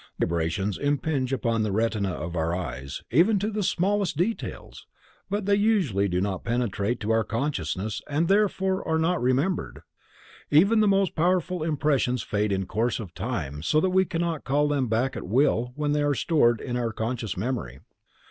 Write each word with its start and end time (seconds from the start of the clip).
These 0.17 0.25
vibrations 0.27 0.79
impinge 0.79 1.31
upon 1.31 1.61
the 1.61 1.71
retina 1.71 2.09
of 2.11 2.35
our 2.35 2.55
eyes, 2.55 3.03
even 3.11 3.37
to 3.37 3.45
the 3.49 3.53
very 3.53 3.63
smallest 3.65 4.17
details, 4.17 4.87
but 5.29 5.45
they 5.45 5.53
usually 5.53 6.07
do 6.07 6.19
not 6.19 6.43
penetrate 6.43 6.99
to 7.01 7.11
our 7.11 7.23
consciousness, 7.23 8.01
and 8.09 8.27
therefore 8.27 8.83
are 8.87 8.97
not 8.97 9.21
remembered. 9.21 9.83
Even 10.49 10.79
the 10.79 10.87
most 10.87 11.13
powerful 11.13 11.61
impressions 11.61 12.23
fade 12.23 12.51
in 12.51 12.65
course 12.65 12.99
of 12.99 13.13
time 13.13 13.61
so 13.61 13.79
that 13.79 13.91
we 13.91 14.03
cannot 14.03 14.43
call 14.43 14.67
them 14.67 14.87
back 14.87 15.15
at 15.15 15.27
will 15.27 15.71
when 15.75 15.91
they 15.91 16.01
are 16.01 16.15
stored 16.15 16.59
in 16.61 16.75
our 16.75 16.91
conscious 16.91 17.37
memory. 17.37 17.77